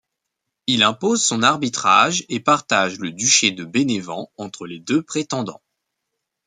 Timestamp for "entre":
4.35-4.65